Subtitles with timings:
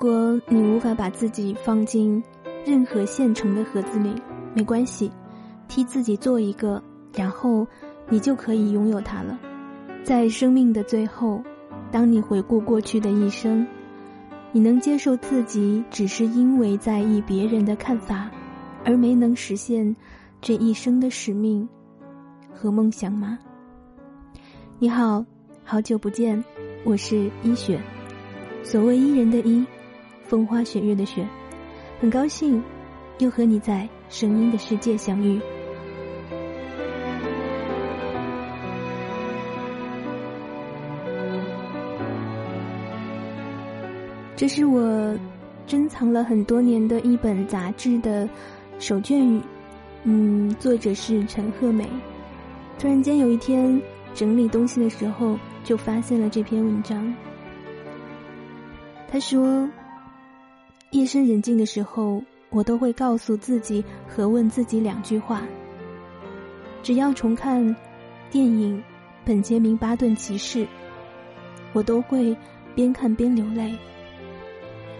[0.00, 2.22] 如果你无法把自己放进
[2.64, 4.14] 任何现成的盒子里，
[4.54, 5.10] 没关系，
[5.66, 6.80] 替自己做一个，
[7.12, 7.66] 然后
[8.08, 9.36] 你就可以拥有它了。
[10.04, 11.42] 在生命的最后，
[11.90, 13.66] 当你回顾过去的一生，
[14.52, 18.30] 你能接受自己只是因为在意别人的看法，
[18.84, 19.96] 而没能实现
[20.40, 21.68] 这一生的使命
[22.54, 23.36] 和梦想吗？
[24.78, 25.24] 你好，
[25.64, 26.44] 好久不见，
[26.84, 27.80] 我是一雪。
[28.62, 29.66] 所谓伊人的伊，
[30.28, 31.26] 风花雪月的雪，
[31.98, 32.62] 很高兴
[33.18, 35.40] 又和你在声音的世界相遇。
[44.36, 45.18] 这是我
[45.66, 48.28] 珍藏了很多年的一本杂志的
[48.78, 49.40] 手卷语，
[50.04, 51.88] 嗯，作者是陈鹤美。
[52.78, 53.80] 突然间有一天
[54.14, 57.12] 整理东西的时候，就发现了这篇文章。
[59.10, 59.68] 他说
[60.90, 65.42] ：“夜深人静的时候，我都会告诉自己和问自己两句话。
[66.82, 67.76] 只要重看
[68.30, 68.78] 电影
[69.24, 70.64] 《本杰明·巴顿骑士》，
[71.74, 72.34] 我都会
[72.74, 73.76] 边看边流泪。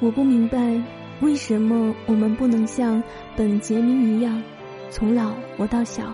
[0.00, 0.82] 我不明白，
[1.20, 3.00] 为什么我们不能像
[3.36, 4.42] 本杰明一样，
[4.90, 6.12] 从老活到小，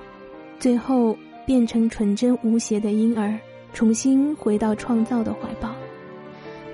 [0.58, 3.38] 最后变成纯真无邪的婴儿，
[3.72, 5.74] 重新回到创造的怀抱。”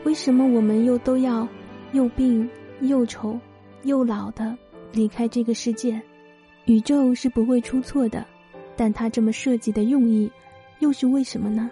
[0.04, 1.46] 为什么我们又都要
[1.92, 2.48] 又病
[2.80, 3.38] 又丑
[3.82, 4.56] 又老的
[4.92, 6.00] 离开这个世界？
[6.66, 8.26] 宇宙是不会出错的，
[8.76, 10.30] 但它这么设计的用意
[10.80, 11.70] 又是为什么呢？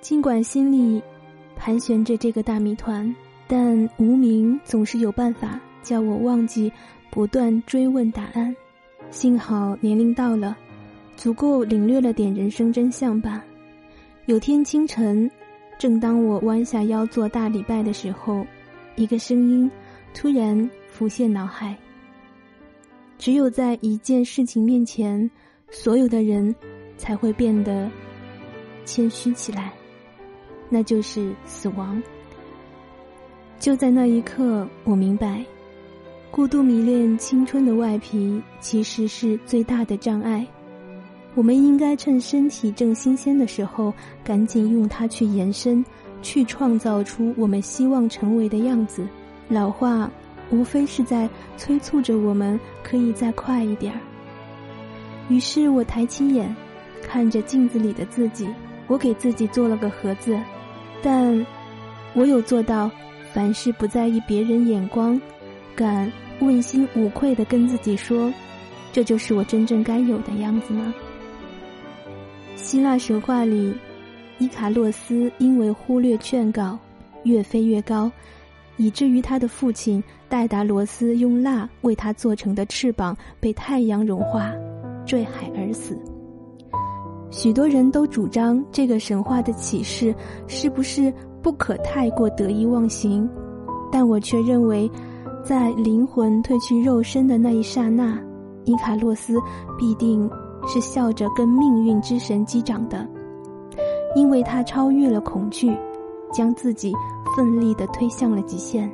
[0.00, 1.02] 尽管心里
[1.56, 3.14] 盘旋着这个大谜团，
[3.46, 6.70] 但无名总是有办法叫我忘记
[7.10, 8.54] 不断追问答案。
[9.10, 10.56] 幸好年龄到了，
[11.16, 13.44] 足够领略了点人生真相吧。
[14.26, 15.30] 有天清晨。
[15.78, 18.44] 正当我弯下腰做大礼拜的时候，
[18.96, 19.70] 一个声音
[20.12, 21.76] 突然浮现脑海。
[23.16, 25.30] 只有在一件事情面前，
[25.70, 26.54] 所有的人
[26.96, 27.88] 才会变得
[28.84, 29.72] 谦虚起来，
[30.68, 32.02] 那就是死亡。
[33.58, 35.44] 就在那一刻，我明白，
[36.30, 40.46] 过度迷恋青春的外皮，其实是最大的障碍。
[41.38, 43.94] 我们应该趁身体正新鲜的时候，
[44.24, 45.84] 赶紧用它去延伸，
[46.20, 49.06] 去创造出我们希望成为的样子。
[49.48, 50.10] 老化
[50.50, 54.00] 无非是在催促着我们可以再快一点儿。
[55.28, 56.52] 于是我抬起眼，
[57.02, 58.48] 看着镜子里的自己，
[58.88, 60.36] 我给自己做了个盒子，
[61.04, 61.46] 但
[62.14, 62.90] 我有做到
[63.32, 65.20] 凡事不在意别人眼光，
[65.76, 66.10] 敢
[66.40, 68.34] 问心无愧的跟自己说，
[68.92, 70.92] 这就是我真正该有的样子吗？
[72.58, 73.72] 希腊神话里，
[74.38, 76.76] 伊卡洛斯因为忽略劝告，
[77.22, 78.10] 越飞越高，
[78.76, 84.52] 以至于他的父亲戴达罗斯用蜡为他做成的翅膀被太阳融化，
[85.06, 85.96] 坠海而死。
[87.30, 90.14] 许多人都主张这个神话的启示
[90.48, 93.26] 是不是不可太过得意忘形，
[93.90, 94.90] 但我却认为，
[95.44, 98.20] 在灵魂褪去肉身的那一刹那，
[98.64, 99.38] 伊卡洛斯
[99.78, 100.28] 必定。
[100.70, 103.08] 是笑着跟命运之神击掌的，
[104.14, 105.74] 因为他超越了恐惧，
[106.30, 106.92] 将自己
[107.34, 108.88] 奋力的推向了极限。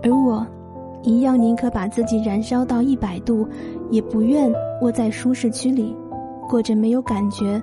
[0.00, 0.46] 而我，
[1.02, 3.44] 一样宁可把自己燃烧到一百度，
[3.90, 4.48] 也不愿
[4.80, 5.96] 窝在舒适区里，
[6.48, 7.60] 过着没有感觉、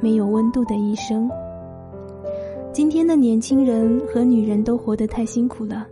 [0.00, 1.30] 没有温度的一生。
[2.72, 5.86] 今天的年轻人和女人都活得太辛苦了，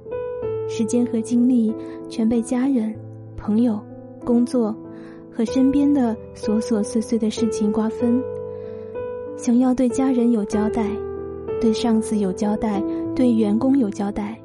[0.67, 1.75] 时间和精力
[2.09, 2.95] 全被家人、
[3.37, 3.79] 朋友、
[4.25, 4.75] 工作。
[5.39, 8.21] 和身边的琐琐碎碎的事情瓜分，
[9.37, 10.85] 想要对家人有交代，
[11.61, 12.83] 对上司有交代，
[13.15, 14.37] 对员工有交代，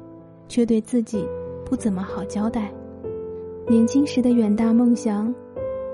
[0.46, 1.26] 却对自己
[1.64, 2.72] 不怎么好交代。
[3.66, 5.34] 年轻时的远大梦想，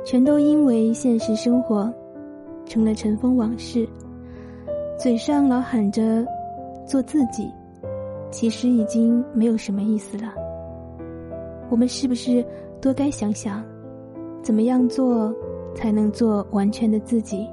[0.05, 1.91] 全都因为现实生活，
[2.67, 3.89] 成了尘封往事。
[4.99, 6.27] 嘴上老喊着
[6.87, 7.51] 做自己，
[8.31, 10.35] 其实已经没有什么意思了。
[11.71, 12.45] 我们是不是
[12.83, 13.65] 多该想想？
[14.43, 15.35] 怎么样做
[15.75, 17.47] 才能做完全的自己，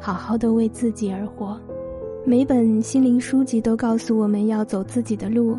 [0.00, 1.58] 好好的为自己而活？
[2.24, 5.56] 每本心灵书籍都告诉我们要走自己的路，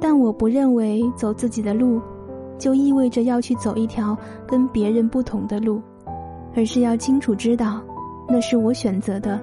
[0.00, 2.00] 但我不认为走自己的路
[2.56, 4.16] 就意味着要去走一条
[4.46, 5.82] 跟别人不同的路，
[6.54, 7.80] 而是要清楚知道
[8.28, 9.40] 那是我选择的，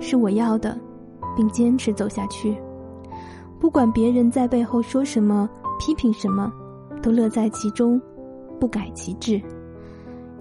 [0.00, 0.74] 是我要的，
[1.36, 2.56] 并坚持走下去。
[3.60, 5.46] 不管别人在背后说什么、
[5.78, 6.50] 批评什么，
[7.02, 8.00] 都乐在其中，
[8.58, 9.38] 不改其志。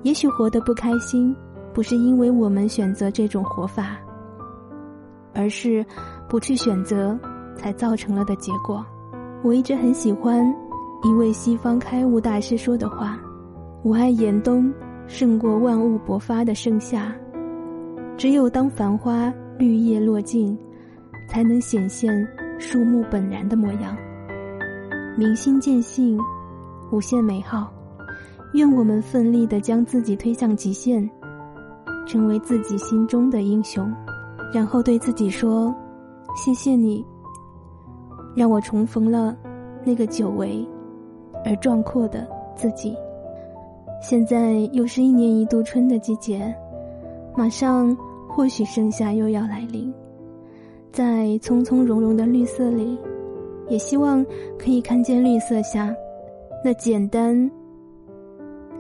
[0.03, 1.35] 也许活得不开心，
[1.73, 3.97] 不是因为我们选择这种活法，
[5.33, 5.85] 而是
[6.27, 7.17] 不去选择，
[7.55, 8.85] 才造成了的结果。
[9.41, 10.45] 我一直很喜欢
[11.03, 13.19] 一位西方开悟大师说的话
[13.83, 14.73] ：“我爱严冬，
[15.07, 17.13] 胜过万物勃发的盛夏。
[18.17, 20.57] 只有当繁花绿叶落尽，
[21.29, 23.95] 才能显现树木本然的模样。
[25.17, 26.19] 明心见性，
[26.91, 27.71] 无限美好。
[28.53, 31.07] 愿我们奋力的将自己推向极限，
[32.07, 33.91] 成为自己心中的英雄，
[34.53, 35.73] 然后对自己说：
[36.35, 37.05] 谢谢你。”
[38.35, 39.35] 让我重逢了
[39.83, 40.65] 那个久违
[41.43, 42.95] 而壮阔的自己。
[44.01, 46.55] 现在又是一年一度春的季节，
[47.35, 47.95] 马上
[48.27, 49.93] 或许盛夏又要来临。
[50.91, 52.97] 在葱葱茏茏的绿色里，
[53.67, 54.25] 也希望
[54.57, 55.93] 可以看见绿色下
[56.63, 57.49] 那简单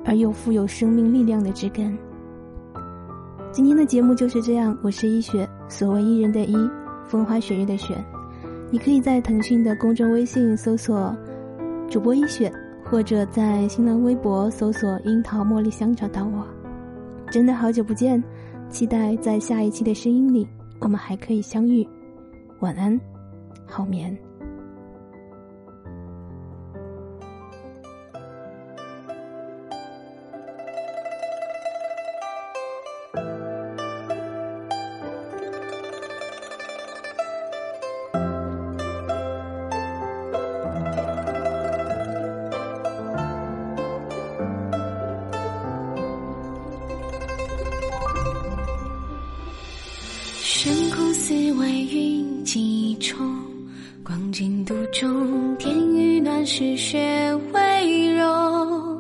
[0.05, 1.97] 而又富有生命力量的枝根。
[3.51, 6.55] 今天的节目就是这样，我是一雪，所谓伊人的伊，
[7.05, 7.95] 风花雪月的雪。
[8.71, 11.15] 你可以在腾讯的公众微信搜索
[11.89, 12.51] “主播一雪”，
[12.85, 16.45] 或者在新浪微博搜索“樱桃茉莉香”找到我。
[17.31, 18.23] 真的好久不见，
[18.69, 20.47] 期待在下一期的声音里
[20.79, 21.87] 我们还可以相遇。
[22.59, 22.99] 晚安，
[23.65, 24.15] 好眠。
[50.51, 53.15] 悬空寺外云几重，
[54.03, 56.99] 光景独钟，天欲暖时雪
[57.53, 58.99] 微柔。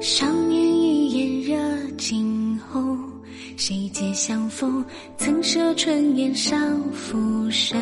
[0.00, 2.96] 少年一眼惹惊鸿，
[3.56, 4.82] 谁借相逢？
[5.18, 7.76] 曾舍春烟上浮生。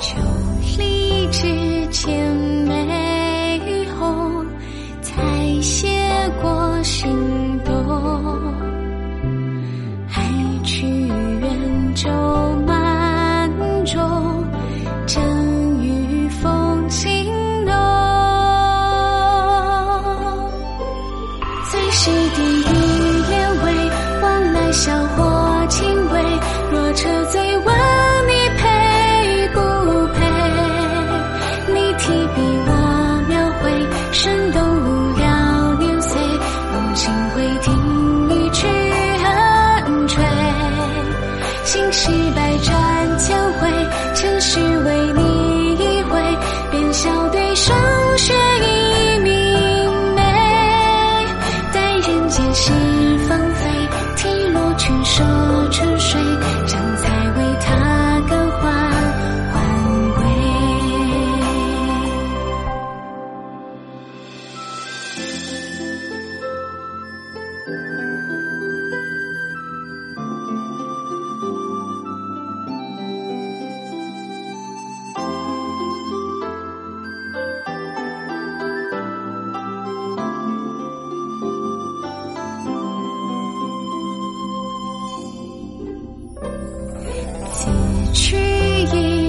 [0.00, 0.16] 旧
[0.78, 2.31] 历之前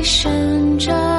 [0.04, 1.13] 伸着。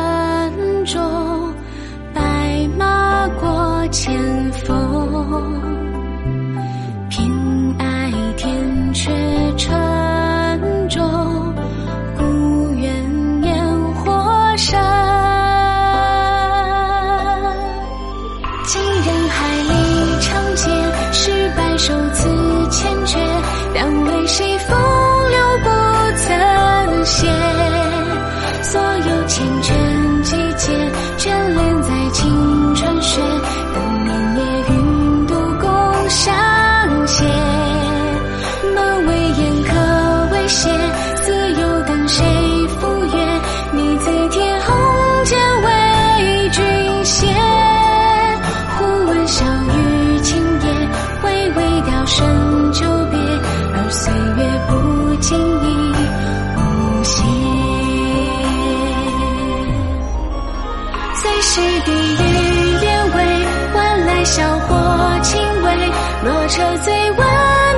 [66.55, 67.19] 车醉问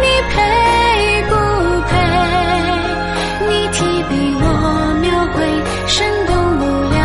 [0.02, 0.36] 你配
[1.30, 1.32] 不
[1.88, 1.96] 配？
[3.48, 4.44] 你提笔我
[5.00, 5.36] 描绘，
[5.86, 6.96] 生动不了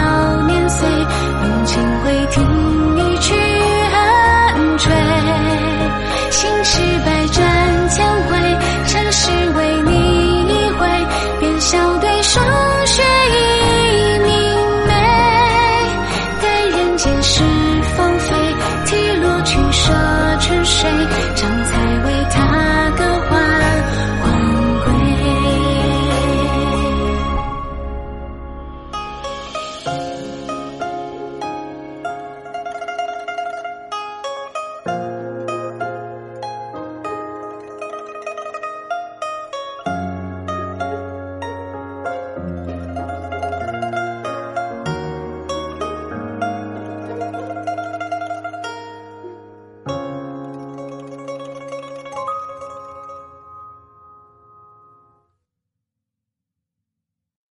[0.48, 0.86] 年岁。
[0.90, 2.36] 用清会听
[2.98, 3.34] 一曲
[3.90, 3.96] 寒
[4.80, 4.92] 吹，
[6.30, 7.40] 心事百转
[7.88, 8.36] 千回，
[8.88, 9.92] 尘世为你
[10.50, 10.86] 一回，
[11.40, 12.44] 便笑对霜
[12.86, 13.02] 雪
[13.32, 14.30] 亦明
[14.88, 14.92] 媚。
[16.42, 16.44] 待
[16.76, 17.42] 人间是
[17.96, 18.36] 芳菲，
[18.88, 19.94] 提落取舍
[20.42, 20.90] 春水。